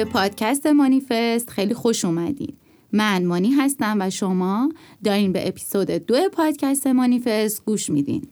[0.00, 1.50] به پادکست مانیفست.
[1.50, 2.52] خیلی خوش اومدین.
[2.92, 4.72] من مانی هستم و شما
[5.04, 8.22] دارین به اپیزود دو پادکست مانیفست گوش میدین.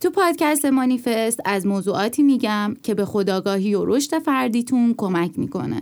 [0.00, 5.80] تو پادکست مانیفست از موضوعاتی میگم که به خداگاهی و رشد فردیتون کمک می‌کنه.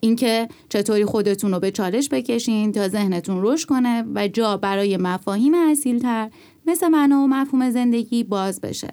[0.00, 5.54] اینکه چطوری خودتون رو به چالش بکشین تا ذهنتون رشد کنه و جا برای مفاهیم
[5.54, 6.30] اصیلتر
[6.66, 8.90] مثل معنا و مفهوم زندگی باز بشه.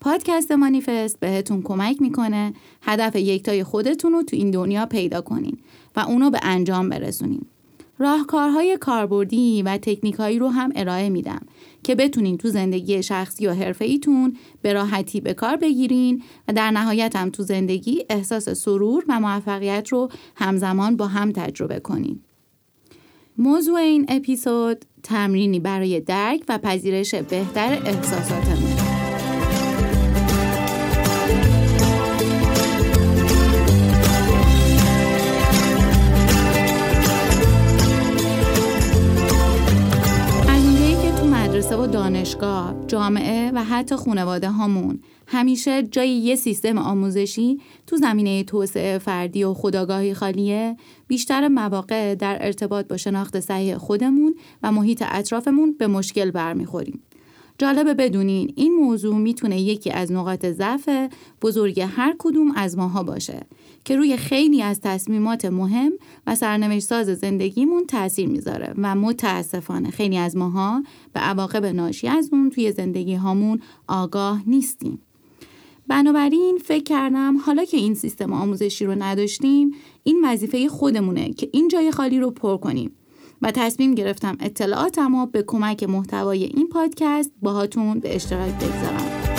[0.00, 5.58] پادکست مانیفست بهتون کمک می‌کنه هدف یکتای خودتون رو تو این دنیا پیدا کنین
[5.96, 7.46] و اونو به انجام برسونین.
[7.98, 11.40] راهکارهای کاربردی و تکنیکهایی رو هم ارائه میدم
[11.82, 17.16] که بتونین تو زندگی شخصی و حرفه‌ایتون به راحتی به کار بگیرین و در نهایت
[17.16, 22.20] هم تو زندگی احساس سرور و موفقیت رو همزمان با هم تجربه کنین.
[23.38, 28.69] موضوع این اپیزود تمرینی برای درک و پذیرش بهتر احساساتمون.
[42.90, 49.54] جامعه و حتی خانواده هامون همیشه جای یه سیستم آموزشی تو زمینه توسعه فردی و
[49.54, 56.30] خداگاهی خالیه بیشتر مواقع در ارتباط با شناخت صحیح خودمون و محیط اطرافمون به مشکل
[56.30, 57.02] برمیخوریم.
[57.60, 60.88] جالبه بدونین این موضوع می‌تونه یکی از نقاط ضعف
[61.42, 63.46] بزرگ هر کدوم از ماها باشه
[63.84, 65.92] که روی خیلی از تصمیمات مهم
[66.26, 70.82] و سرنوشت ساز زندگیمون تاثیر می‌ذاره و متاسفانه خیلی از ماها
[71.12, 74.98] به عواقب ناشی از اون توی زندگی هامون آگاه نیستیم.
[75.88, 79.70] بنابراین فکر کردم حالا که این سیستم آموزشی رو نداشتیم
[80.02, 82.90] این وظیفه خودمونه که این جای خالی رو پر کنیم
[83.42, 89.30] و تصمیم گرفتم اطلاعاتم به کمک محتوای این پادکست باهاتون به اشتراک بگذارم.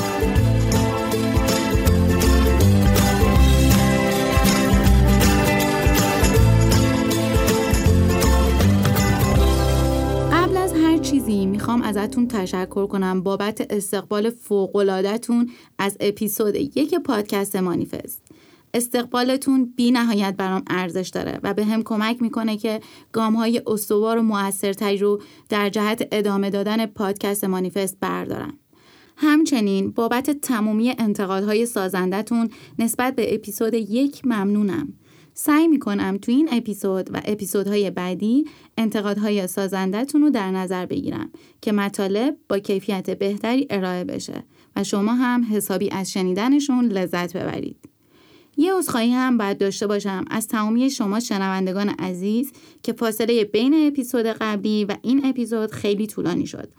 [11.02, 18.31] چیزی می‌خوام ازتون تشکر کنم بابت استقبال فوقلادتون از اپیزود یک پادکست مانیفست.
[18.74, 24.18] استقبالتون بی نهایت برام ارزش داره و به هم کمک می‌کنه که گام های استوار
[24.18, 28.58] و موثرتری رو در جهت ادامه دادن پادکست مانیفست بردارم.
[29.18, 32.50] همچنین بابت تمامی انتقادهای سازندتون
[32.80, 34.94] نسبت به اپیزود یک ممنونم.
[35.34, 38.46] سعی می‌کنم تو این اپیزود و اپیزودهای بعدی
[38.78, 41.32] انتقادهای سازندتون رو در نظر بگیرم
[41.62, 44.44] که مطالب با کیفیت بهتری ارائه بشه
[44.76, 47.91] و شما هم حسابی از شنیدنشون لذت ببرید.
[48.62, 52.52] یه عذرخواهی هم باید داشته باشم از تمامی شما شنوندگان عزیز
[52.84, 56.70] که فاصله بین اپیزود قبلی و این اپیزود خیلی طولانی شد.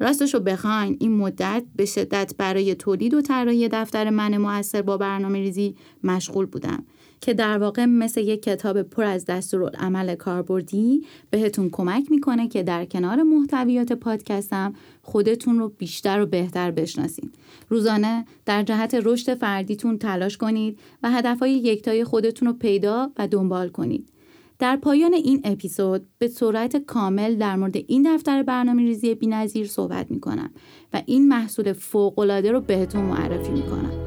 [0.00, 4.96] راستش رو بخواین این مدت به شدت برای تولید و طراحی دفتر من موثر با
[4.96, 6.84] برنامه ریزی مشغول بودم
[7.22, 12.84] که در واقع مثل یک کتاب پر از دستورالعمل کاربردی بهتون کمک می‌کنه که در
[12.84, 17.32] کنار محتویات پادکستم خودتون رو بیشتر و بهتر بشناسین.
[17.68, 23.68] روزانه در جهت رشد فردیتون تلاش کنید و هدفهای یکتای خودتون رو پیدا و دنبال
[23.68, 24.08] کنید.
[24.58, 30.10] در پایان این اپیزود به صورت کامل در مورد این دفتر برنامه ریزی بینظیر صحبت
[30.10, 30.50] می کنم
[30.92, 34.01] و این محصول فوقالعاده رو بهتون معرفی می کنم.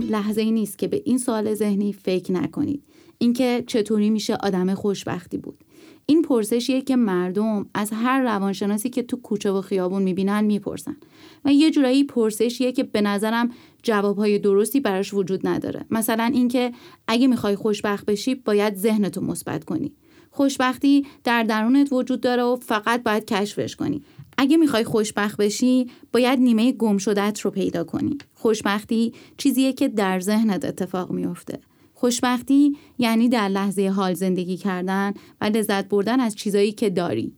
[0.00, 2.82] کنم لحظه ای نیست که به این سوال ذهنی فکر نکنید.
[3.18, 5.58] اینکه چطوری میشه آدم خوشبختی بود.
[6.06, 10.96] این پرسشیه که مردم از هر روانشناسی که تو کوچه و خیابون می‌بینن می‌پرسن.
[11.44, 13.50] و یه جورایی پرسشیه که به نظرم
[13.82, 15.84] جوابهای درستی براش وجود نداره.
[15.90, 16.72] مثلا اینکه
[17.08, 19.92] اگه می‌خوای خوشبخت بشی باید ذهنتو مثبت کنی.
[20.30, 24.02] خوشبختی در درونت وجود داره و فقط باید کشفش کنی.
[24.40, 28.18] اگه می‌خوای خوشبخت بشی باید نیمه گم شدت رو پیدا کنی.
[28.34, 31.60] خوشبختی چیزیه که در ذهنت اتفاق میفته
[31.94, 37.32] خوشبختی یعنی در لحظه حال زندگی کردن و لذت بردن از چیزایی که داری.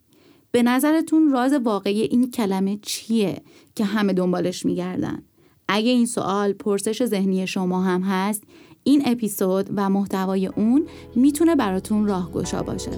[0.53, 3.43] به نظرتون راز واقعی این کلمه چیه
[3.75, 5.23] که همه دنبالش میگردن؟
[5.69, 8.43] اگه این سوال پرسش ذهنی شما هم هست
[8.85, 12.91] این اپیزود و محتوای اون می‌تونه براتون راهگشا باشه.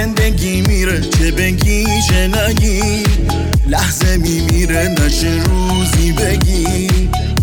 [0.00, 3.02] زندگی میره چه بگی چه نگی؟
[3.66, 6.88] لحظه میمیره نشه روزی بگی؟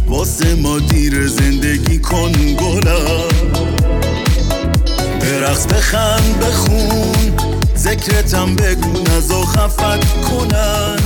[0.07, 3.27] واسه ما دیر زندگی کن گلم
[5.21, 7.37] برقص بخند بخون
[7.75, 10.97] ذکرتم بگو نزا خفت کنن.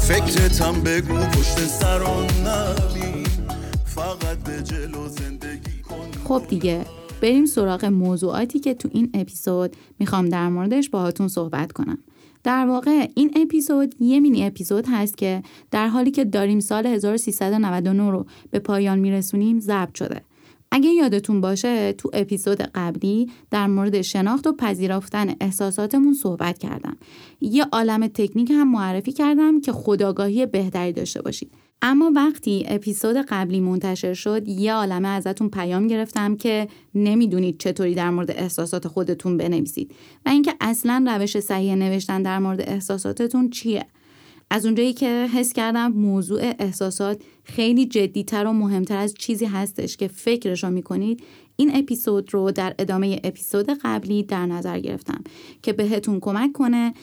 [0.00, 3.26] فکرتم بگو پشت سران نبین.
[3.94, 6.10] فقط به جلو زندگی کن.
[6.28, 6.84] خب دیگه
[7.22, 11.98] بریم سراغ موضوعاتی که تو این اپیزود می‌خوام در موردش باهاتون صحبت کنم
[12.44, 18.10] در واقع این اپیزود یه مینی اپیزود هست که در حالی که داریم سال 1399
[18.10, 20.22] رو به پایان میرسونیم ضبط شده
[20.72, 26.96] اگه یادتون باشه تو اپیزود قبلی در مورد شناخت و پذیرفتن احساساتمون صحبت کردم.
[27.40, 31.50] یه عالم تکنیک هم معرفی کردم که خداگاهی بهتری داشته باشید.
[31.82, 38.10] اما وقتی اپیزود قبلی منتشر شد یه عالمه ازتون پیام گرفتم که نمی‌دونید چطوری در
[38.10, 39.94] مورد احساسات خودتون بنویسید
[40.26, 43.86] و اینکه اصلا روش صحیح نوشتن در مورد احساساتتون چیه.
[44.50, 50.08] از اونجایی که حس کردم موضوع احساسات خیلی جدیتر و مهمتر از چیزی هستش که
[50.08, 51.22] فکرش رو می‌کنید
[51.56, 55.24] این اپیزود رو در ادامه اپیزود قبلی در نظر گرفتم
[55.62, 56.94] که بهتون کمک کنه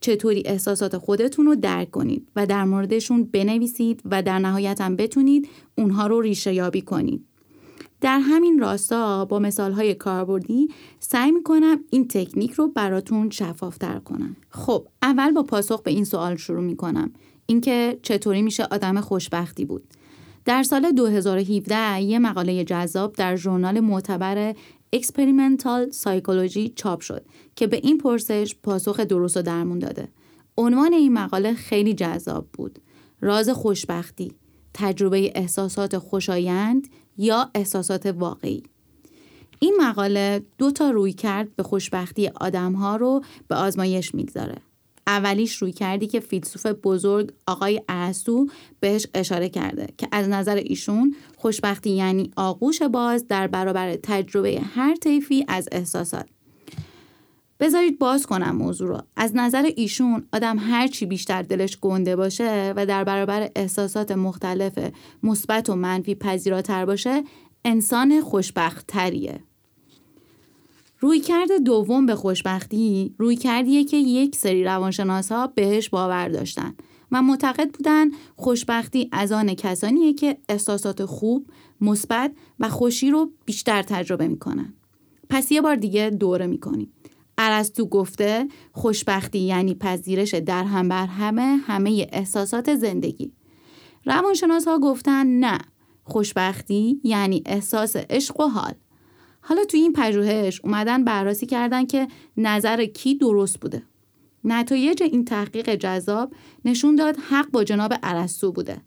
[0.00, 5.48] چطوری احساسات خودتون رو درک کنید و در موردشون بنویسید و در نهایت هم بتونید
[5.78, 7.24] اونها رو ریشه یابی کنید.
[8.00, 10.68] در همین راستا با مثالهای کاربردی
[11.00, 14.36] سعی می‌کنم این تکنیک رو براتون شفافتر کنم.
[14.50, 17.12] خب اول با پاسخ به این سوال شروع می‌کنم.
[17.46, 19.84] اینکه چطوری میشه آدم خوشبختی بود.
[20.44, 24.54] در سال 2017 یه مقاله جذاب در ژورنال معتبر
[24.92, 27.24] Experimental Psychology چاپ شد
[27.56, 30.08] که به این پرسش پاسخ درست و درمون داده.
[30.56, 32.78] عنوان این مقاله خیلی جذاب بود.
[33.20, 34.32] راز خوشبختی،
[34.74, 38.62] تجربه احساسات خوشایند یا احساسات واقعی.
[39.58, 44.56] این مقاله دو تا روی کرد به خوشبختی آدم ها رو به آزمایش می‌گذاره.
[45.06, 48.46] اولیش روی کردی که فیلسوف بزرگ آقای ارسطو
[48.80, 54.94] بهش اشاره کرده که از نظر ایشون خوشبختی یعنی آغوش باز در برابر تجربه هر
[54.94, 56.26] طیفی از احساسات.
[57.60, 59.02] بذارید باز کنم موضوع رو.
[59.16, 64.78] از نظر ایشون آدم هر چی بیشتر دلش گنده باشه و در برابر احساسات مختلف
[65.22, 67.24] مثبت و منفی پذیراتر باشه
[67.64, 69.40] انسان خوشبخت تریه
[70.98, 76.74] روی کرد دوم به خوشبختی روی کردیه که یک سری روانشناس ها بهش باور داشتن
[77.12, 81.46] و معتقد بودن خوشبختی از آن کسانیه که احساسات خوب،
[81.80, 84.74] مثبت و خوشی رو بیشتر تجربه می‌کنن.
[85.28, 86.92] پس یه بار دیگه دوره می‌کنیم.
[87.38, 93.32] ارسطو گفته خوشبختی یعنی پذیرش در هم بر همه همه احساسات زندگی.
[94.04, 95.58] روانشناس ها گفتن نه
[96.04, 98.74] خوشبختی یعنی احساس عشق و حال.
[99.48, 103.82] حالا توی این پژوهش اومدن بررسی کردن که نظر کی درست بوده.
[104.44, 106.32] نتایج این تحقیق جذاب
[106.64, 108.80] نشون داد حق با جناب ارسطو بوده.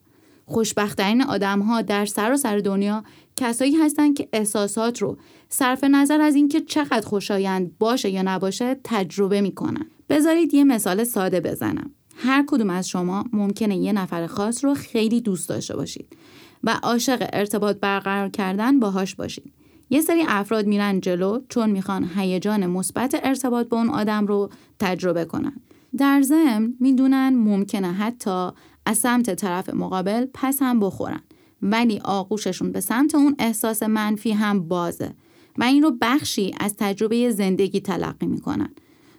[0.46, 3.04] خوشبختترین آدم ها در سر و سر دنیا
[3.36, 5.18] کسایی هستند که احساسات رو
[5.50, 9.86] صرف نظر از اینکه چقدر خوشایند باشه یا نباشه تجربه می‌کنن.
[10.10, 11.92] بذارید یه مثال ساده بزنم.
[12.16, 16.18] هر کدوم از شما ممکنه یه نفر خاص رو خیلی دوست داشته باشید
[16.64, 19.59] و عاشق ارتباط برقرار کردن باهاش باشید.
[19.90, 25.26] یه سری افراد میرن جلو چون می‌خوان هیجان مثبت ارتباط با اون آدم رو تجربه
[25.26, 25.54] کنن.
[25.98, 28.50] در ضمن می‌دونن ممکنه حتی
[28.86, 31.22] از سمت طرف مقابل پس هم بخورن
[31.62, 35.14] ولی آغوششون به سمت اون احساس منفی هم بازه
[35.58, 38.70] و این رو بخشی از تجربه زندگی تلقی می‌کنن.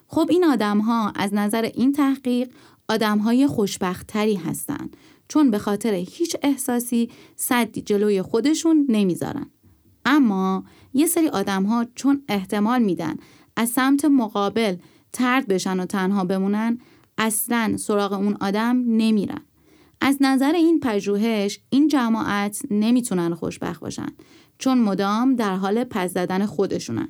[0.07, 2.49] خب این آدم ها از نظر این تحقیق
[2.89, 4.97] آدم های خوشبختتری هستند
[5.29, 9.47] چون به خاطر هیچ احساسی صدی جلوی خودشون نمی‌ذارن.
[10.11, 10.65] اما
[10.95, 13.17] یه سری آدم ها چون احتمال میدن
[13.57, 14.77] از سمت مقابل
[15.13, 16.79] ترد بشن و تنها بمونن
[17.19, 19.41] اصلا سراغ اون آدم نمیرن.
[20.01, 24.09] از نظر این پژوهش این جماعت نمی‌تونن خوشبخت باشن
[24.59, 27.09] چون مدام در حال پس زدن خودشونن.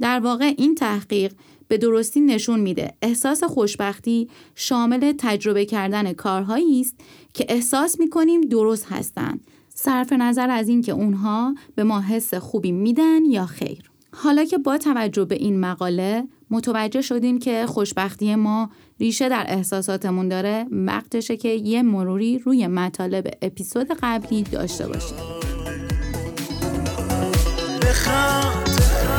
[0.00, 1.32] در واقع این تحقیق
[1.68, 6.96] به درستی نشون میده احساس خوشبختی شامل تجربه کردن کارهایی است
[7.34, 13.24] که احساس می‌کنیم درست هستند صرف نظر از اینکه اونها به ما حس خوبی میدن
[13.24, 13.90] یا خیر.
[14.14, 20.28] حالا که با توجه به این مقاله متوجه شدیم که خوشبختی ما ریشه در احساساتمون
[20.28, 25.16] داره وقتشه که یه مروری روی مطالب اپیزود قبلی داشته باشیم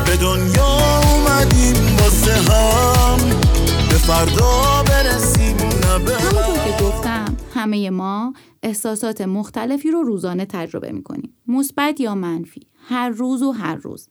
[0.06, 3.18] به دنیا اومدیم واسه هم
[3.90, 7.33] به فردا برسیم همونطور که گفتم
[7.64, 11.34] همه ما احساسات مختلفی رو روزانه تجربه می‌کنیم.
[11.48, 12.62] مثبت یا منفی.
[12.78, 14.08] هر روز و هر روز.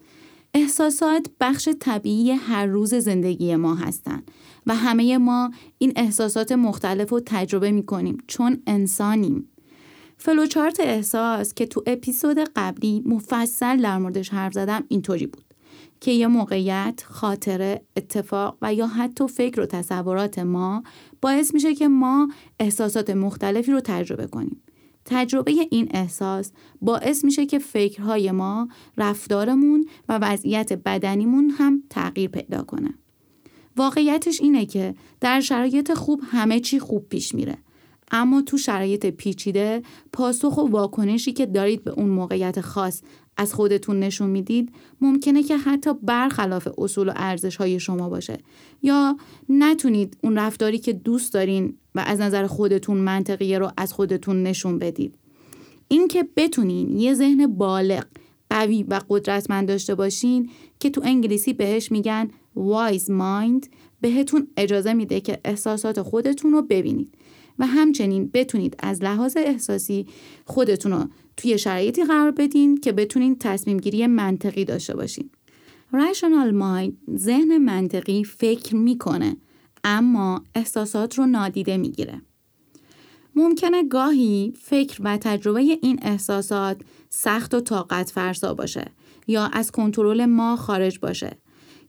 [0.54, 4.30] احساسات بخش طبیعی هر روز زندگی ما هستند
[4.66, 9.48] و همه ما این احساسات مختلف رو تجربه می کنیم چون انسانیم.
[10.16, 15.51] فلوچارت احساس که تو اپیزود قبلی مفصل در موردش حرف زدم اینطوری بود.
[16.00, 20.82] که یه موقعیت، خاطره، اتفاق و یا حتی فکر و تصورات ما
[21.20, 24.62] باعث میشه که ما احساسات مختلفی رو تجربه کنیم.
[25.04, 32.62] تجربه این احساس باعث میشه که فکرهای ما، رفتارمون و وضعیت بدنیمون هم تغییر پیدا
[32.62, 32.94] کنه.
[33.76, 37.58] واقعیتش اینه که در شرایط خوب همه چی خوب پیش میره.
[38.10, 43.02] اما تو شرایط پیچیده پاسخ و واکنشی که دارید به اون موقعیت خاص
[43.36, 48.38] از خودتون نشون می‌دید ممکنه که حتی برخلاف اصول و ارزش های شما باشه.
[48.82, 49.16] یا
[49.48, 54.78] نتونید اون رفتاری که دوست دارین و از نظر خودتون منطقیه رو از خودتون نشون
[54.78, 55.14] بدید.
[55.88, 58.04] اینکه بتونین یه ذهن بالغ
[58.50, 63.68] قوی و قدرتمند داشته باشین که تو انگلیسی بهش میگن wise mind
[64.00, 67.14] بهتون اجازه میده که احساسات خودتون رو ببینید.
[67.58, 70.06] و همچنین بتونید از لحاظ احساسی
[70.44, 75.30] خودتون رو توی شرایطی قرار بدین که بتونید تصمیم گیری منطقی داشته باشین.
[75.92, 79.36] rational mind ذهن منطقی فکر می‌کنه
[79.84, 82.22] اما احساسات رو نادیده می‌گیره.
[83.34, 88.84] ممکنه گاهی فکر و تجربه این احساسات سخت و طاقت فرسا باشه
[89.26, 91.38] یا از کنترل ما خارج باشه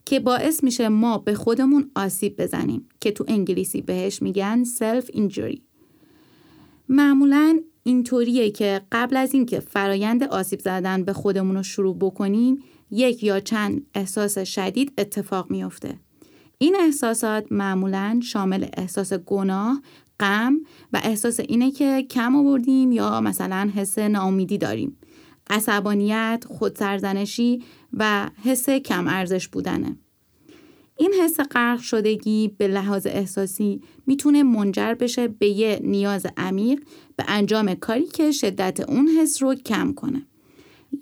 [0.04, 5.60] که باعث میشه ما به خودمون آسیب بزنیم که تو انگلیسی بهش میگن self injury
[6.88, 13.24] معمولا اینطوریه که قبل از اینکه فرایند آسیب زدن به خودمون رو شروع بکنیم یک
[13.24, 15.98] یا چند احساس شدید اتفاق میافته
[16.58, 19.82] این احساسات معمولا شامل احساس گناه،
[20.20, 20.60] غم
[20.92, 24.96] و احساس اینه که کم آوردیم یا مثلا حس ناامیدی داریم.
[25.50, 27.62] عصبانیت، خودسرزنشی
[27.92, 29.96] و حس کم ارزش بودنه.
[30.96, 36.80] این حس غرق شدگی به لحاظ احساسی می‌تونه منجر بشه به یه نیاز عمیق
[37.16, 40.22] به انجام کاری که شدت اون حس رو کم کنه.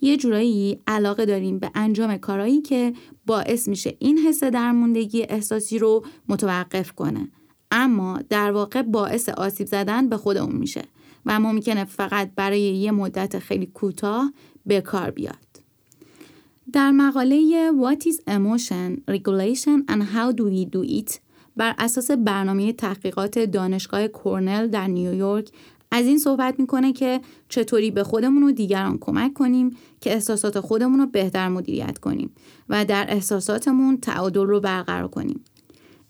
[0.00, 2.92] یه جورایی علاقه داریم به انجام کارایی که
[3.26, 7.28] باعث میشه این حس درموندگی احساسی رو متوقف کنه.
[7.70, 10.82] اما در واقع باعث آسیب زدن به خودمون میشه
[11.26, 14.32] و ممکنه فقط برای یه مدت خیلی کوتاه
[14.66, 15.36] به کار بیاد.
[16.72, 21.18] در مقاله What is Emotion, Regulation and How do we do it
[21.56, 25.48] بر اساس برنامه تحقیقات دانشگاه کورنل در نیویورک
[25.94, 31.00] از این صحبت می‌کنه که چطوری به خودمون و دیگران کمک کنیم که احساسات خودمون
[31.00, 32.30] رو بهتر مدیریت کنیم
[32.68, 35.44] و در احساساتمون تعادل رو برقرار کنیم.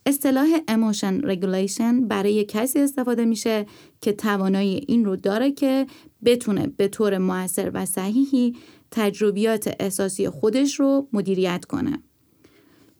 [0.07, 3.67] اصطلاح emotion regulation برای کسی استفاده میشه
[4.01, 5.87] که توانایی این رو داره که
[6.25, 8.57] بتونه به طور موثر و صحیحی
[8.91, 12.03] تجربیات احساسی خودش رو مدیریت کنه.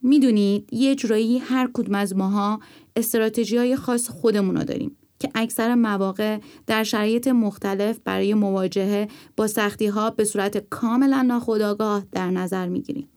[0.03, 2.61] می‌دونید یه جورایی هر کدوم از ماها
[2.97, 9.47] استراتژی های خاص خودمون رو داریم که اکثر مواقع در شرایط مختلف برای مواجهه با
[9.47, 13.09] سختی ها به صورت کاملا ناخودآگاه در نظر می‌گیریم.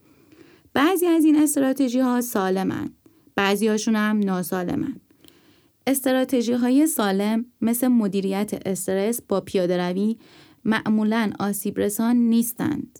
[0.73, 2.89] بعضی از این استراتژی ها سالمن،
[3.35, 4.95] بعضی هاشون هم ناسالمن.
[5.87, 10.17] استراتژی های سالم مثل مدیریت استرس با پیاده روی
[10.65, 12.99] معمولا آسیب رسان نیستند.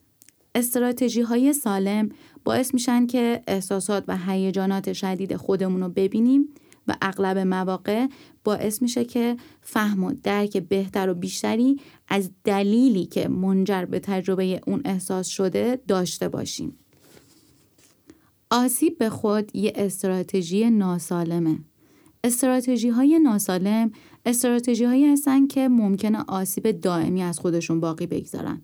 [0.55, 2.09] استراتژی های سالم
[2.43, 6.49] باعث میشن که احساسات و هیجانات شدید خودمون رو ببینیم
[6.87, 8.07] و اغلب مواقع
[8.43, 14.61] باعث میشه که فهم و درک بهتر و بیشتری از دلیلی که منجر به تجربه
[14.67, 16.77] اون احساس شده داشته باشیم.
[18.49, 21.59] آسیب به خود یه استراتژی ناسالمه.
[22.23, 23.91] استراتژی های ناسالم
[24.25, 28.61] استراتژی هایی هستن که ممکنه آسیب دائمی از خودشون باقی بگذارن.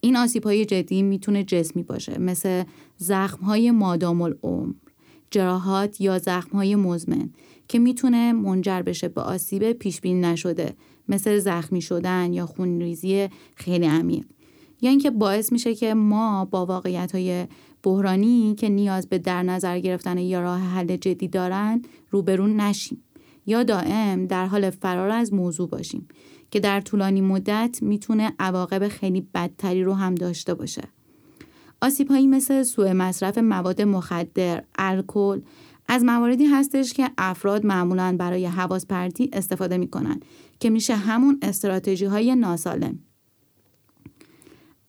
[0.00, 2.64] این آسیب های جدی می‌تونه جسمی باشه مثل
[2.96, 4.72] زخم های مادام العمر،
[5.30, 7.30] جراحات یا زخم های مزمن
[7.70, 10.74] که می‌تونه منجر بشه به آسیب پیش بینی نشده
[11.08, 14.24] مثل زخمی شدن یا خونریزی خیلی عمیق
[14.80, 17.46] یا اینکه باعث میشه که ما با واقعیت های
[17.82, 23.02] بحرانی که نیاز به در نظر گرفتن یا راه حل جدی دارن روبرون نشیم
[23.46, 26.08] یا دائم در حال فرار از موضوع باشیم
[26.50, 30.82] که در طولانی مدت می‌تونه عواقب خیلی بدتری رو هم داشته باشه.
[31.82, 35.40] آسیب هایی مثل سوء مصرف مواد مخدر، الکل
[35.92, 40.20] از مواردی هستش که افراد معمولا برای حواس پرتی استفاده می‌کنن
[40.60, 42.98] که میشه همون استراتژی های ناسالم.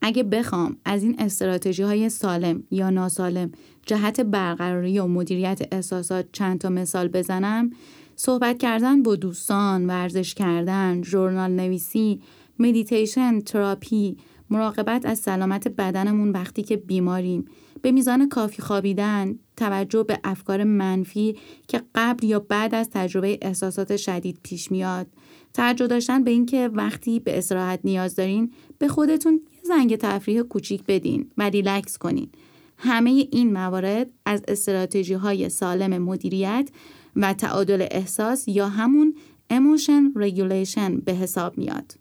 [0.01, 3.51] اگه بخوام از این استراتژی های سالم یا ناسالم
[3.85, 7.69] جهت برقراری و مدیریت احساسات چند تا مثال بزنم
[8.15, 12.21] صحبت کردن با دوستان، ورزش کردن، ژورنال نویسی،
[12.59, 14.17] مدیتیشن، تراپی،
[14.49, 17.45] مراقبت از سلامت بدنمون وقتی که بیماریم
[17.81, 21.35] به میزان کافی خوابیدن توجه به افکار منفی
[21.67, 25.07] که قبل یا بعد از تجربه احساسات شدید پیش میاد
[25.53, 30.83] توجه داشتن به اینکه وقتی به استراحت نیاز دارین به خودتون یه زنگ تفریح کوچیک
[30.87, 32.29] بدین و ریلکس کنین
[32.77, 36.69] همه این موارد از استراتژی های سالم مدیریت
[37.15, 39.15] و تعادل احساس یا همون
[39.53, 42.00] emotion regulation به حساب میاد.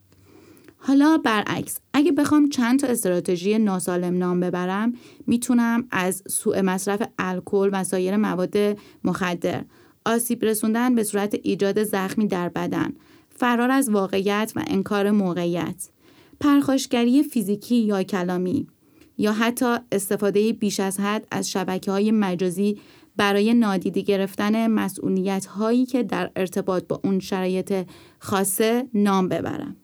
[0.83, 4.93] حالا برعکس اگه بخوام چند تا استراتژی ناسالم نام ببرم
[5.27, 8.57] می‌تونم از سوء مصرف الکل و سایر مواد
[9.05, 9.65] مخدر.
[10.05, 12.93] آسیب رسوندن به صورت ایجاد زخمی در بدن.
[13.31, 15.89] فرار از واقعیت و انکار موقعیت.
[16.41, 18.67] پرخاشگری فیزیکی یا کلامی.
[19.19, 22.79] یا حتی استفاده بیش از حد از شبکه های مجازی
[23.17, 27.87] برای نادیده گرفتن مسئولیت هایی که در ارتباط با اون شرایط
[28.19, 29.77] خاصه نام ببرم.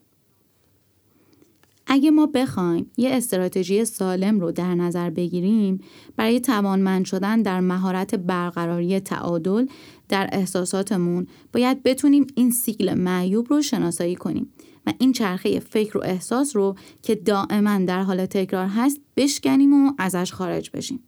[1.86, 5.80] اگه ما بخوایم یه استراتژی سالم رو در نظر بگیریم
[6.16, 9.66] برای توانمند شدن در مهارت برقراری تعادل
[10.08, 14.52] در احساساتمون باید بتونیم این سیکل معیوب رو شناسایی کنیم
[14.86, 19.92] و این چرخه فکر و احساس رو که دائما در حال تکرار هست بشکنیم و
[19.98, 21.04] ازش خارج بشیم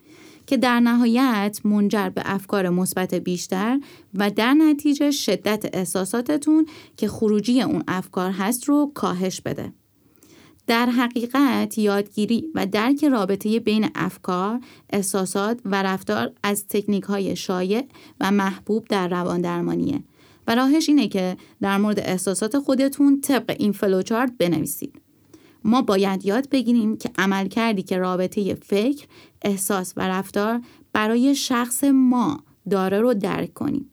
[0.46, 3.80] که در نهایت منجر به افکار مثبت بیشتر
[4.14, 6.66] و در نتیجه شدت احساساتتون
[6.96, 9.72] که خروجی اون افکار هست رو کاهش بده.
[10.68, 14.60] در حقیقت یادگیری و درک رابطه بین افکار،
[14.90, 17.82] احساسات و رفتار از تکنیک های شایع
[18.20, 20.02] و محبوب در روان درمانیه
[20.46, 25.00] و راهش اینه که در مورد احساسات خودتون طبق این فلوچارت بنویسید.
[25.64, 29.06] ما باید یاد بگیریم که عمل کردی که رابطه فکر،
[29.42, 30.60] احساس و رفتار
[30.92, 33.90] برای شخص ما داره رو درک کنیم.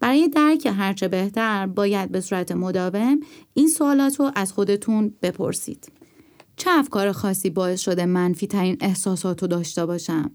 [0.00, 3.20] برای درک هرچه بهتر باید به صورت مداوم
[3.54, 5.92] این سوالات رو از خودتون بپرسید.
[6.56, 10.30] چه افکار خاصی باعث شده منفی ترین احساسات رو داشته باشم؟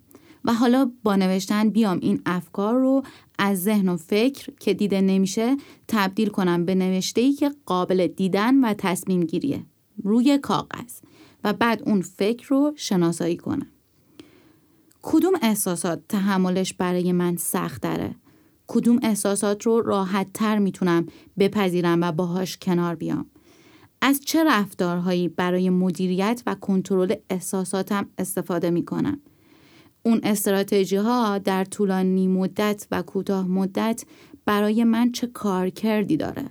[0.46, 3.04] و حالا با نوشتن بیام این افکار رو
[3.40, 5.58] از ذهن و فکر که دیده نمیشه
[5.88, 9.66] تبدیل کنم به نوشته ای که قابل دیدن و تصمیم گیریه
[10.04, 10.94] روی کاغذ
[11.44, 13.68] و بعد اون فکر رو شناسایی کنم.
[15.02, 18.16] کدوم احساسات تحملش برای من سخت داره؟
[18.68, 21.06] کدوم احساسات رو راحت تر می‌تونم
[21.40, 23.26] بپذیرم و باهاش کنار بیام؟
[24.02, 29.20] از چه رفتارهایی برای مدیریت و کنترل احساساتم استفاده می‌کنم؟
[30.04, 34.04] اون استراتژی ها در طولانی مدت و کوتاه مدت
[34.46, 36.46] برای من چه کارکردی داره؟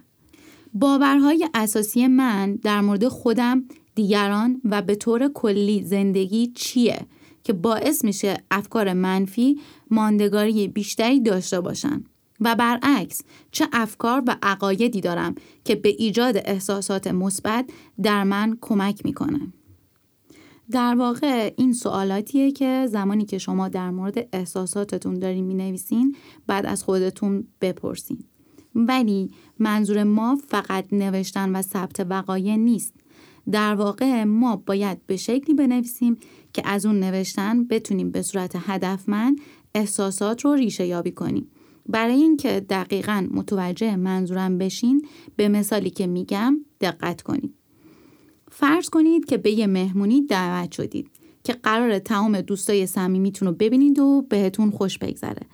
[0.74, 7.06] باورهای اساسی من در مورد خودم، دیگران و به طور کلی زندگی چیه
[7.44, 9.60] که باعث میشه افکار منفی
[9.90, 12.04] ماندگاری بیشتری داشته باشن
[12.40, 17.70] و برعکس چه افکار و عقایدی دارم که به ایجاد احساسات مثبت
[18.02, 19.52] در من کمک می‌کنن.
[20.70, 26.66] در واقع این سوالاتیه که زمانی که شما در مورد احساساتتون دارین می نویسین بعد
[26.66, 28.24] از خودتون بپرسین.
[28.74, 32.94] ولی منظور ما فقط نوشتن و ثبت وقایع نیست.
[33.50, 36.16] در واقع ما باید به شکلی بنویسیم
[36.52, 39.38] که از اون نوشتن بتونیم به صورت هدفمند
[39.74, 41.50] احساسات رو ریشه یابی کنیم.
[41.90, 47.54] برای اینکه دقیقا متوجه منظورم بشین به مثالی که میگم دقت کنید.
[48.50, 51.10] فرض کنید که به یه مهمونی دعوت شدید
[51.44, 55.46] که قرار تمام دوستای صمیمیتون رو ببینید و بهتون خوش بگذره.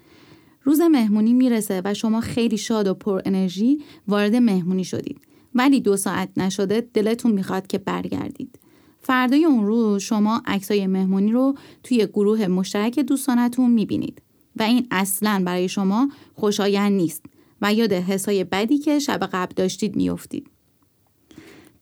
[0.63, 5.21] روز مهمونی می‌رسه و شما خیلی شاد و پر انرژی وارد مهمونی شدید.
[5.55, 8.59] ولی دو ساعت نشده دلتون می‌خواد که برگردید.
[8.99, 14.23] فردای اون روز شما عکسای مهمونی رو توی گروه مشترک دوستانتون می‌بینید.
[14.57, 17.23] و این اصلا برای شما خوشایند نیست
[17.63, 20.51] و یاد حسای بدی که شب قبل داشتید میافتید.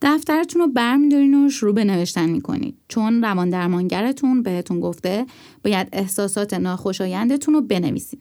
[0.02, 2.76] دفترتون رو برمیدارین و شروع به نوشتن می‌کنید.
[2.88, 5.26] چون روان درمانگرتون بهتون گفته
[5.64, 8.20] باید احساسات ناخوشایندتون رو بنویسید.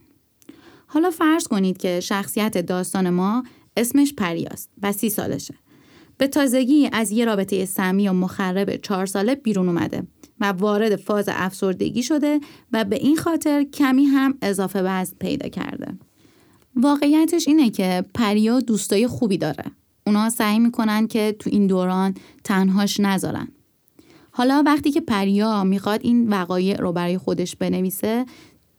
[0.87, 3.43] حالا فرض کنید که شخصیت داستان ما
[3.77, 5.53] اسمش پریاست و سی سالشه.
[6.17, 10.07] به تازگی از یه رابطه سمی و مخرب چهار ساله بیرون اومده.
[10.39, 12.39] و وارد فاز افسردگی شده
[12.71, 15.97] و به این خاطر کمی هم اضافه وزن پیدا کرده.
[16.75, 19.63] واقعیتش اینه که پریا دوستای خوبی داره.
[20.07, 23.47] اونا سعی می‌کنن که تو این دوران تنهاش نذارن.
[24.31, 28.25] حالا وقتی که پریا می‌خواد این وقایع رو برای خودش بنویسه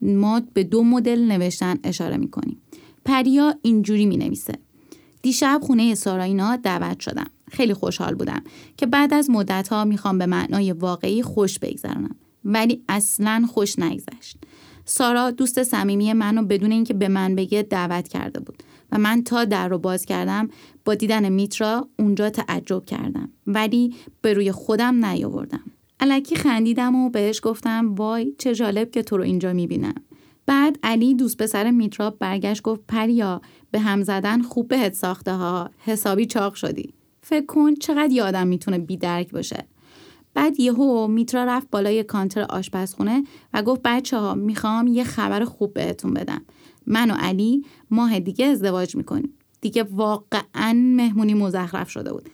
[0.00, 2.60] ما به دو مدل نوشتن اشاره می‌کنیم.
[3.04, 4.54] پریا اینجوری می نویسه.
[5.22, 7.30] دیشب خونه ساراینا دعوت شدم.
[7.54, 8.42] خیلی خوشحال بودم
[8.76, 12.16] که بعد از مدت ها می‌خوام به معنای واقعی خوش بگذرانم.
[12.44, 14.36] ولی اصلا خوش نگذشت.
[14.84, 18.62] سارا دوست صمیمی منو بدون اینکه به من بگه دعوت کرده بود
[18.92, 20.48] و من تا در رو باز کردم
[20.84, 23.28] با دیدن میترا اونجا تعجب کردم.
[23.46, 25.64] ولی به روی خودم نیاوردم.
[26.00, 29.94] علکی خندیدم و بهش گفتم وای چه جالب که تو رو اینجا می‌بینم.
[30.46, 33.40] بعد علی دوست پسر میترا برگشت گفت پریا
[33.70, 35.70] به هم زدن خوب بهت ساخته ها.
[35.78, 36.94] حسابی چاق شدی.
[37.26, 39.64] فکر کن چقدر یادم می‌تونه بیدرک باشه.
[40.34, 45.74] بعد یهو میترا رفت بالای کانتر آشپزخونه و گفت بچه ها می‌خوام یه خبر خوب
[45.74, 46.42] بهتون بدم.
[46.86, 49.32] من و علی ماه دیگه ازدواج می‌کنیم.
[49.60, 52.28] دیگه واقعا مهمونی مزخرف شده بود.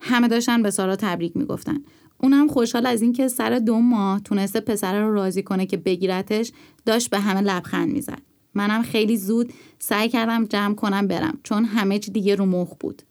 [0.00, 1.78] همه داشتن به سارا تبریک می‌گفتن.
[2.22, 6.52] اونم خوشحال از اینکه سر دو ماه تونسته پسر رو راضی کنه که بگیرتش
[6.86, 8.22] داشت به همه لبخند می‌زد.
[8.54, 13.02] منم خیلی زود سعی کردم جمع کنم برم چون همه چی دیگه رو مخ بود.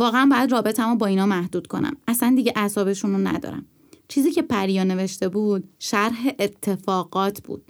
[0.00, 1.96] واقعا باید رابطمو با اینا محدود کنم.
[2.08, 3.66] اصلا دیگه اعصابشون رو ندارم.
[4.08, 7.64] چیزی که پریا نوشته بود شرح اتفاقات بود.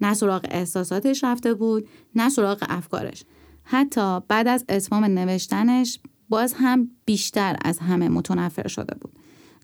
[0.00, 3.24] نه سراغ احساساتش رفته بود نه سراغ افکارش.
[3.64, 9.12] حتی بعد از اتمام نوشتنش باز هم بیشتر از همه متنفر شده بود.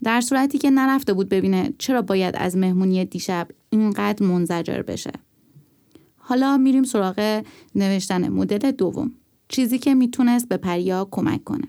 [0.04, 5.12] در صورتی که نرفته بود ببینه چرا باید از مهمونی دیشب اینقدر منزجر بشه.
[6.16, 7.42] حالا میریم سراغ
[7.74, 9.12] نوشتن مدل دوم.
[9.48, 11.68] چیزی که می‌تونست به پریا کمک کنه.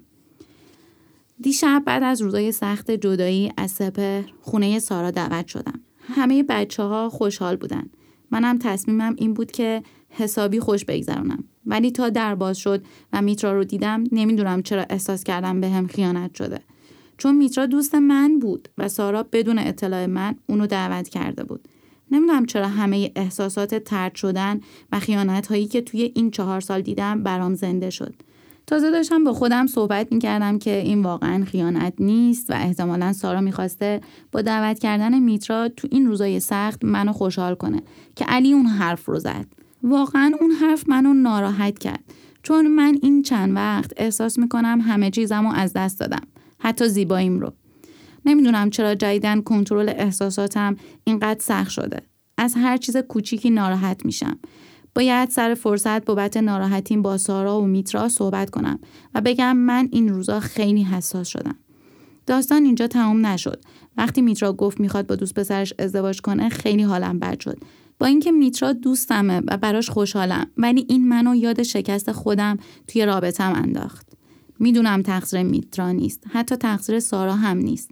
[1.42, 5.80] دیشب بعد از روزای سخت جدایی از سپر خونه سارا دعوت شدم.
[6.02, 7.90] همه بچه ها خوشحال بودن.
[8.32, 11.44] منم تصمیمم این بود که حسابی خوش بگذرونم.
[11.66, 15.88] ولی تا در باز شد و میترا رو دیدم نمی‌دونم چرا احساس کردم به هم
[15.88, 16.60] خیانت شده.
[17.18, 21.68] چون میترا دوست من بود و سارا بدون اطلاع من اونو دعوت کرده بود.
[22.12, 27.24] نمی‌دونم چرا همه احساسات ترد شدن و خیانت هایی که توی این چهار سال دیدم
[27.24, 28.16] برام زنده شد.
[28.68, 34.02] تازه داشتم با خودم صحبت می‌کردم که این واقعا خیانت نیست و احتمالا سارا می‌خواسته
[34.32, 37.82] با دعوت کردن میترا تو این روزای سخت منو خوشحال کنه
[38.16, 39.46] که علی اون حرف رو زد.
[39.84, 42.04] واقعا اون حرف منو ناراحت کرد.
[42.44, 46.28] چون من این چند وقت احساس می‌کنم همه چیزم رو از دست دادم
[46.60, 47.54] حتی زیباییم رو.
[48.26, 52.02] نمی‌دونم چرا جدیدن کنترل احساساتم اینقدر سخت شده.
[52.38, 54.40] از هر چیز کوچیکی ناراحت میشم.
[54.98, 58.80] باید سر فرصت بابت ناراحتیم با سارا و میترا صحبت کنم
[59.16, 61.56] و بگم من این روزا خیلی حساس شدم.
[62.26, 63.62] داستان اینجا تمام نشد.
[63.98, 67.58] وقتی میترا گفت می‌خواد با دوست پسرش ازدواج کنه خیلی حالم بد شد.
[68.00, 72.58] با اینکه میترا دوستمه و براش خوشحالم ولی این منو یاد شکست خودم
[72.88, 74.08] توی رابطم انداخت.
[74.60, 77.92] می‌دونم تقصیر میترا نیست حتی تقصیر سارا هم نیست.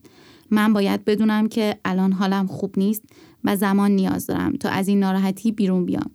[0.52, 3.04] من باید بدونم که الان حالم خوب نیست
[3.44, 6.12] و زمان نیاز دارم تا از این ناراحتی بیرون بیام.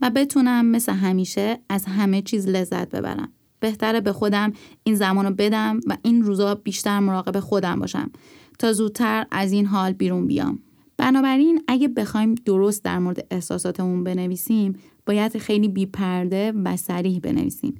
[0.00, 3.32] و بتونم مثل همیشه از همه چیز لذت ببرم.
[3.60, 4.52] بهتره به خودم
[4.82, 8.10] این زمان رو بدم و این روزا بیشتر مراقب خودم باشم
[8.58, 10.58] تا زودتر از این حال بیرون بیام.
[10.96, 14.76] بنابراین اگه بخوایم درست در مورد احساساتمون بنویسیم
[15.06, 17.74] باید خیلی بیپرده و سریح بنویسیم.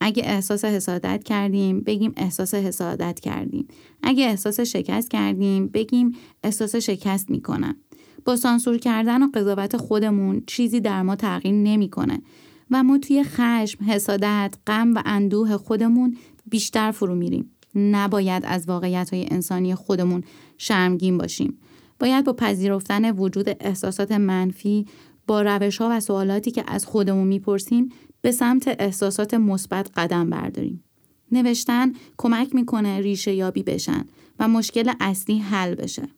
[0.00, 3.68] اگه احساس حسادت کردیم بگیم احساس حسادت کردیم.
[4.02, 6.12] اگه احساس شکست کردیم بگیم
[6.44, 7.76] احساس شکست می‌کنم.
[8.24, 12.22] با سانسور کردن و قضاوت خودمون چیزی در ما تغییر نمی‌کنه
[12.70, 17.50] و ما توی خشم، حسادت، غم و اندوه خودمون بیشتر فرو میریم.
[17.74, 20.24] نباید از واقعیت های انسانی خودمون
[20.58, 21.58] شرمگین باشیم.
[21.98, 24.86] باید با پذیرفتن وجود احساسات منفی
[25.26, 30.84] با روش ها و سوالاتی که از خودمون می‌پرسیم به سمت احساسات مثبت قدم برداریم.
[31.32, 34.04] نوشتن کمک می‌کنه ریشه یابی بشن
[34.38, 36.08] و مشکل اصلی حل بشه.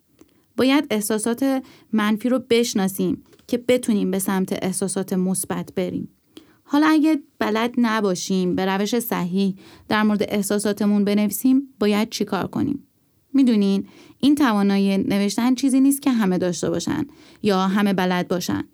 [0.57, 1.63] باید احساسات
[1.93, 6.09] منفی رو بشناسیم که بتونیم به سمت احساسات مثبت بریم.
[6.63, 9.55] حالا اگه بلد نباشیم به روش صحیح
[9.89, 12.87] در مورد احساساتمون بنویسیم باید چیکار کنیم؟
[13.35, 13.87] می‌دونین
[14.19, 17.07] این توانایی نوشتن چیزی نیست که همه داشته باشن
[17.43, 18.65] یا همه بلد باشن.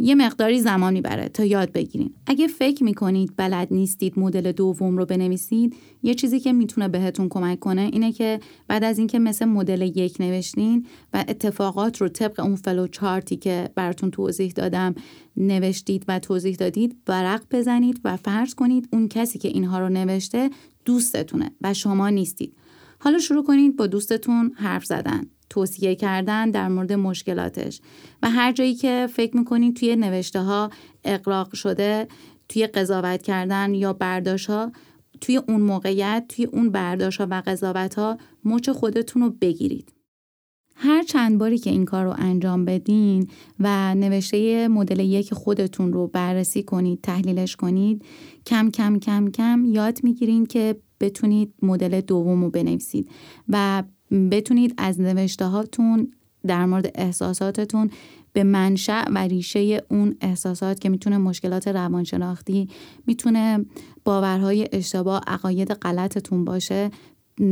[0.00, 2.14] یه مقداری زمان می‌بره تا یاد بگیرین.
[2.26, 7.58] اگه فکر می‌کنید بلد نیستید مدل دوم رو بنویسید، یه چیزی که می‌تونه بهتون کمک
[7.58, 12.56] کنه اینه که بعد از اینکه مثل مدل یک نوشتین و اتفاقات رو طبق اون
[12.56, 14.94] فلو چارتی که براتون توضیح دادم
[15.36, 20.50] نوشتید و توضیح دادید ورق بزنید و فرض کنید اون کسی که اینها رو نوشته
[20.84, 22.56] دوستتونه و شما نیستید.
[22.98, 25.26] حالا شروع کنید با دوستتون حرف زدن.
[25.50, 27.80] توصیه کردن در مورد مشکلاتش.
[28.22, 30.70] و هر جایی که فکر می‌کنید توی نوشته ها
[31.04, 32.08] اقراق شده
[32.48, 34.72] توی قضاوت کردن یا برداشت ها
[35.20, 39.92] توی اون موقعیت توی اون برداشت ها و قضاوت ها مچ خودتون رو بگیرید.
[40.80, 43.28] هر چند باری که این کار رو انجام بدین
[43.60, 48.04] و نوشته مدل یک خودتون رو بررسی کنید تحلیلش کنید
[48.46, 53.10] کم کم کم کم یاد می‌گیرین که بتونید مدل دوم رو بنویسید
[53.48, 53.82] و
[54.30, 56.12] بتونید از نوشته هاتون
[56.46, 57.90] در مورد احساساتتون
[58.32, 62.68] به منشأ و ریشه اون احساسات که می‌تونه مشکلات روانشناختی
[63.06, 63.64] می‌تونه
[64.04, 66.90] باورهای اشتباه عقاید غلطتون باشه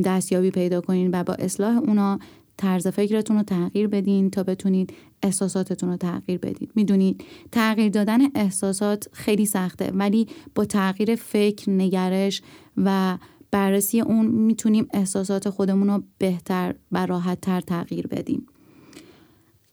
[0.04, 2.18] دستیابی پیدا کنین و با اصلاح اونا
[2.56, 4.92] طرز فکرتون رو تغییر بدین تا بتونید
[5.22, 6.70] احساساتتون رو تغییر بدید.
[6.74, 12.42] می‌دونید تغییر دادن احساسات خیلی سخته ولی با تغییر فکر نگرش
[12.76, 13.18] و
[13.56, 18.46] بررسی اون می‌تونیم احساسات خودمون رو بهتر و راحتتر تغییر بدیم.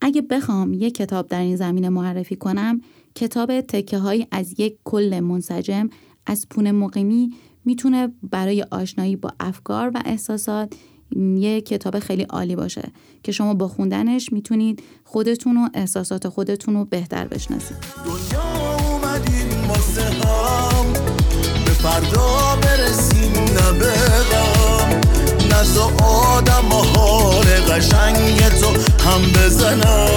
[0.02, 2.82] اگه بخوام یک کتاب در این زمینه معرفی کنم
[3.16, 5.90] کتاب تکه های از یک کل منسجم
[6.26, 7.34] از پونه مقیمی
[7.66, 10.74] می‌تونه برای آشنایی با افکار و احساسات
[11.36, 12.92] یه کتاب خیلی عالی باشه
[13.24, 17.78] که شما با خوندنش می‌تونید خودتون و احساسات خودتون رو بهتر بشناسید.
[18.06, 18.44] دنیا
[18.90, 19.68] اومدیم
[21.84, 25.02] واسه هم به فردا برسیم نبغم
[25.52, 28.68] نزا آدم حال قشنگ تو
[29.04, 30.10] هم بزنم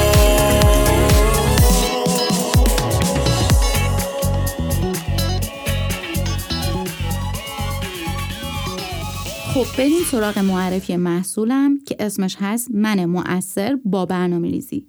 [9.55, 14.87] خب بریم سراغ معرفی محصولم که اسمش هست من مؤثر با برنامه ریزی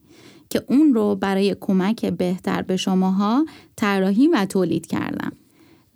[0.49, 5.31] که اون رو برای کمک بهتر به شماها طراحی و تولید کردم.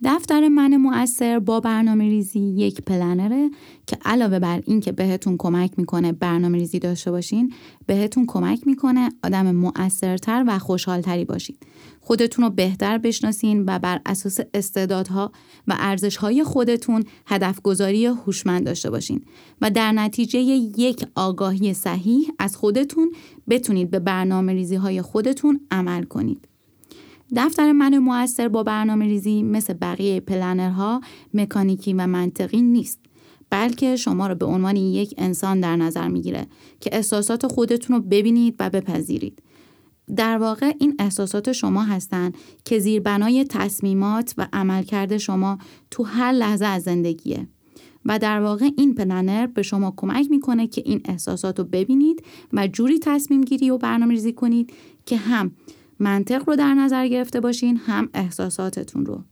[0.04, 3.50] دفتر من مؤثر با برنامه ریزی یک پلنره
[3.86, 7.52] که علاوه بر این که بهتون کمک می‌کنه برنامه ریزی داشته باشین
[7.86, 11.66] بهتون کمک می‌کنه آدم مؤثرتر و خوشحالتری باشید
[12.00, 15.32] خودتون رو بهتر بشناسین و بر اساس استعدادها
[15.68, 19.24] و ارزشهای خودتون هدف گذاری هوشمند داشته باشین
[19.60, 23.12] و در نتیجه یک آگاهی صحیح از خودتون
[23.50, 26.51] بتونید به برنامه ریزی های خودتون عمل کنید.
[27.36, 31.00] دفتر من موثر با برنامه ریزی مثل بقیه پلنرها
[31.34, 33.00] مکانیکی و منطقی نیست
[33.50, 36.46] بلکه شما رو به عنوان یک انسان در نظر می‌گیره
[36.80, 39.42] که احساسات خودتون رو ببینید و بپذیرید.
[40.16, 45.58] در واقع این احساسات شما هستند که زیربنای تصمیمات و عملکرد شما
[45.90, 47.48] تو هر لحظه از زندگیه
[48.04, 52.68] و در واقع این پلنر به شما کمک می‌کنه که این احساسات رو ببینید و
[52.68, 54.72] جوری تصمیم گیری و برنامه ریزی کنید
[55.06, 55.52] که هم
[55.98, 59.24] منطق رو در نظر گرفته باشین هم احساساتتون رو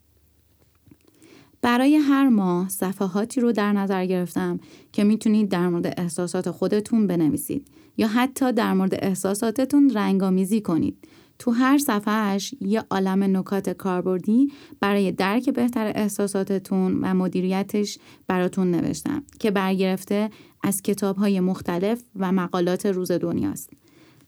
[1.63, 4.61] برای هر ماه صفحاتی رو در نظر گرفتم
[4.93, 11.09] که می‌تونید در مورد احساسات خودتون بنویسید یا حتی در مورد احساساتتون رنگامیزی کنید.
[11.39, 19.23] تو هر صفحهش یه عالم نکات کاربردی برای درک بهتر احساساتتون و مدیریتش براتون نوشتم
[19.39, 20.31] که برگرفته
[20.63, 23.71] از کتاب های مختلف و مقالات روز دنیاست.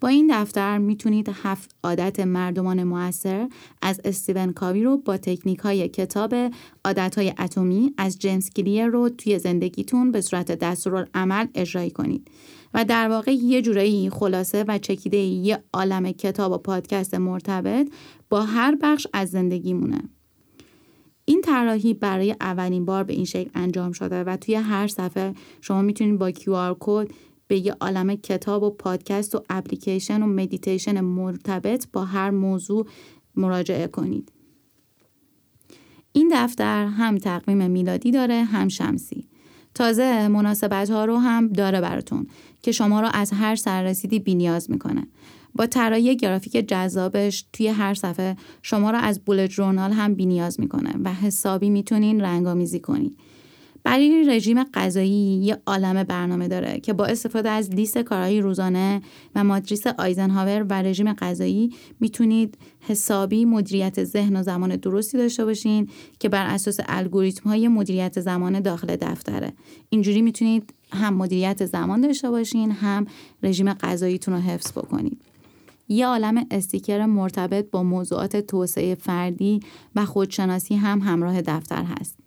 [0.03, 3.49] با این دفتر می‌تونید هفت عادت مردمان موثر
[3.83, 6.35] از استیون کاوی رو با تکنیک های کتاب
[6.85, 12.31] عادت های اتمی از جیمز کلیر رو توی زندگیتون به صورت دستورالعمل اجرایی کنید
[12.75, 17.89] و در واقع یه جورایی خلاصه و چکیده یه عالم کتاب و پادکست مرتبط
[18.31, 20.03] با هر بخش از زندگیمونه.
[21.25, 25.83] این طراحی برای اولین بار به این شکل انجام شده و توی هر صفحه شما
[25.83, 27.09] می‌تونید با QR code
[27.49, 32.87] به یه عالم کتاب و پادکست و اپلیکیشن و مدیتیشن مرتبط با هر موضوع
[33.37, 34.33] مراجعه کنید.
[36.13, 39.29] این دفتر هم تقویم میلادی داره هم شمسی.
[39.75, 42.27] تازه مناسبت ها رو هم داره براتون
[42.63, 45.07] که شما رو از هر سررسیدی بینیاز می‌کنه.
[45.55, 50.95] با طراحی گرافیک جذابش توی هر صفحه شما رو از بولت جورنال هم بینیاز می‌کنه
[51.05, 53.17] و حسابی می‌تونین رنگامیزی کنید.
[53.85, 59.03] برای رژیم غذایی یه عالم برنامه داره که با استفاده از لیست کارهای روزانه
[59.35, 65.89] و ماتریس آیزنهاور و رژیم غذایی می‌تونید حسابی مدیریت ذهن و زمان درستی داشته باشین
[66.19, 69.53] که بر اساس الگوریتم های مدیریت زمان داخل دفتره.
[69.89, 73.07] اینجوری می‌تونید هم مدیریت زمان داشته باشین هم
[73.43, 75.21] رژیم غذاییتون رو حفظ بکنید.
[75.89, 79.61] یه عالم استیکر مرتبط با موضوعات توسعه فردی
[79.97, 82.22] و خودشناسی هم همراه دفتر هست.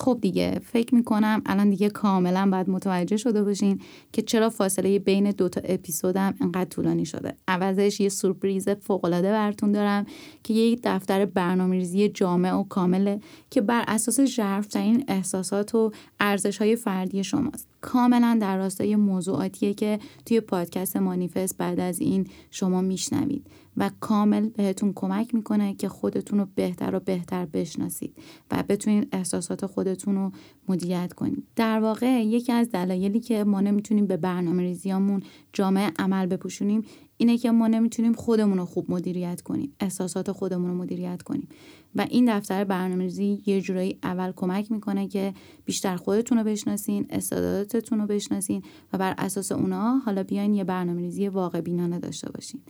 [0.00, 3.80] خب دیگه فکر می‌کنم الان دیگه کاملا باید متوجه شده باشین
[4.12, 7.36] که چرا فاصله بین دوتا اپیزودم انقدر طولانی شده.
[7.48, 10.06] عوضش یه سورپریز فوقالعاده براتون دارم
[10.42, 16.76] که یه دفتر برنامه‌ریزی جامع و کامله که بر اساس ژرفترین احساسات و ارزش های
[16.76, 17.68] فردی شماست.
[17.80, 23.46] کاملا در راستای موضوعاتیه که توی پادکست مانیفست بعد از این شما میشنوید.
[23.78, 28.16] و کامل بهتون کمک می‌کنه که خودتون رو بهتر و بهتر بشناسید
[28.50, 30.32] و بتونید احساسات خودتون رو
[30.68, 31.44] مدیریت کنید.
[31.56, 36.82] در واقع یکی از دلایلی که ما نمی‌تونیم به برنامه ریزیامون جامعه عمل بپوشونیم
[37.16, 41.48] اینه که ما نمی‌تونیم خودمون رو خوب مدیریت کنیم احساسات خودمون رو مدیریت کنیم.
[41.94, 48.00] و این دفتر برنامه‌ریزی یه جورایی اول کمک می‌کنه که بیشتر خودتون رو بشناسین استعداداتتون
[48.00, 48.62] رو بشناسین
[48.92, 52.60] و بر اساس اونا حالا بیاین یه برنامه‌ریزی واقع بینانه داشته باشین.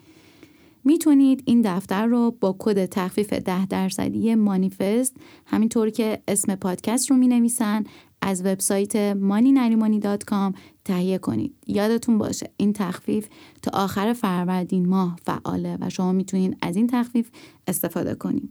[0.88, 7.16] می‌تونید این دفتر رو با کد تخفیف ده درصدی مانیفست همینطور که اسم پادکست رو
[7.16, 7.84] می نویسن
[8.22, 11.54] از وبسایت مانینریمانی.com تهیه کنید.
[11.66, 13.28] یادتون باشه این تخفیف
[13.62, 17.30] تا آخر فروردین ماه فعاله و شما می‌تونید از این تخفیف
[17.66, 18.50] استفاده کنید.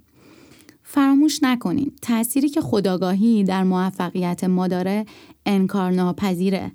[0.83, 5.05] فراموش نکنید تأثیری که خداگاهی در موفقیت ما داره
[5.45, 6.71] انکار ناپذیره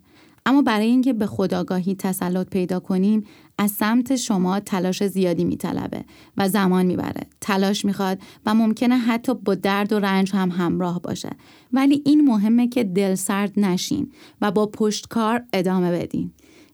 [0.47, 3.25] اما برای اینکه به خداگاهی تسلط پیدا کنیم
[3.63, 6.05] از سمت شما تلاش زیادی میطلبه
[6.37, 7.27] و زمان می‌بره.
[7.41, 11.31] تلاش می‌خواد و ممکنه حتی با درد و رنج هم همراه باشه.
[11.73, 16.33] ولی این مهمه که دل سرد نشین و با پشتکار ادامه بدین.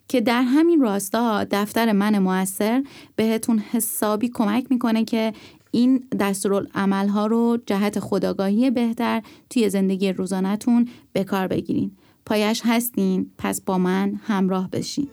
[0.09, 2.85] که در همین راستا دفتر من موثر
[3.17, 5.33] بهتون حسابی کمک می‌کنه که
[5.71, 11.91] این دستورالعمل ها رو جهت خداگاهی بهتر توی زندگی روزانهتون به کار بگیرین.
[12.27, 15.09] پایش هستین پس با من همراه بشین.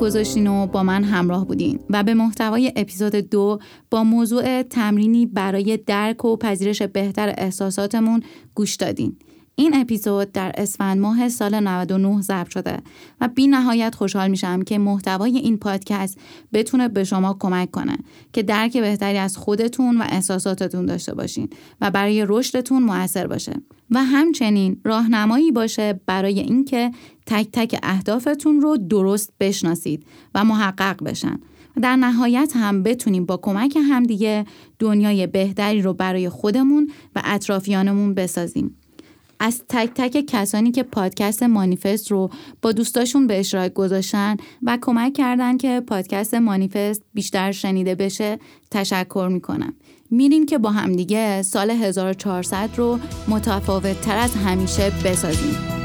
[0.00, 3.58] گذاشتین و با من همراه بودین و به محتوای اپیزود دو
[3.90, 8.22] با موضوع تمرینی برای درک و پذیرش بهتر احساساتمون
[8.54, 9.16] گوش دادین.
[9.54, 12.78] این اپیزود در اسفند ماه سال 99 ضبط شده
[13.20, 16.18] و بی نهایت خوشحال میشم که محتوای این پادکست
[16.52, 17.98] بتونه به شما کمک کنه
[18.32, 21.48] که درک بهتری از خودتون و احساساتتون داشته باشین
[21.80, 23.52] و برای رشدتون موثر باشه
[23.90, 26.90] و همچنین راهنمایی باشه برای اینکه
[27.26, 31.40] تک تک اهدافتون رو درست بشناسید و محقق بشن
[31.82, 34.44] در نهایت هم بتونیم با کمک همدیگه
[34.78, 38.76] دنیای بهتری رو برای خودمون و اطرافیانمون بسازیم.
[39.42, 42.30] از تک تک کسانی که پادکست مانیفست رو
[42.62, 48.38] با دوستاشون به اشتراک گذاشتن و کمک کردن که پادکست مانیفست بیشتر شنیده بشه
[48.70, 49.74] تشکر می‌کنم.
[50.10, 55.79] میریم که با همدیگه سال 1400 رو متفاوت تر از همیشه بسازیم.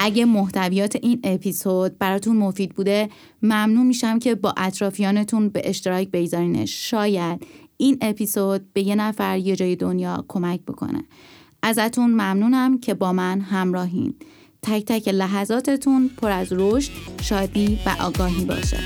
[0.00, 3.08] اگه محتویات این اپیزود براتون مفید بوده
[3.42, 6.90] ممنون میشم که با اطرافیانتون به اشتراک بگذارینش.
[6.90, 11.04] شاید این اپیزود به یه نفر یه جای دنیا کمک بکنه.
[11.62, 14.14] ازتون ممنونم که با من همراهین.
[14.62, 16.90] تک تک لحظاتتون پر از رشد،
[17.22, 18.78] شادی و آگاهی باشه.